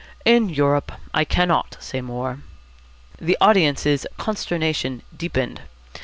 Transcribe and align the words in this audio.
"In 0.25 0.49
Europe. 0.49 0.93
I 1.13 1.23
cannot 1.23 1.77
say 1.79 2.01
more." 2.01 2.39
The 3.19 3.37
audience's 3.39 4.07
consternation 4.17 5.03
deepened. 5.15 5.61